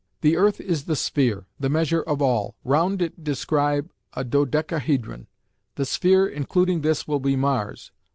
"The 0.21 0.35
earth 0.35 0.59
is 0.59 0.85
the 0.85 0.95
sphere, 0.95 1.45
the 1.59 1.69
measure 1.69 2.01
of 2.01 2.23
all; 2.23 2.55
round 2.63 3.03
it 3.03 3.23
describe 3.23 3.91
a 4.15 4.23
dodecahedron; 4.23 5.27
the 5.75 5.85
sphere 5.85 6.27
including 6.27 6.81
this 6.81 7.07
will 7.07 7.19
be 7.19 7.35
Mars. 7.35 7.91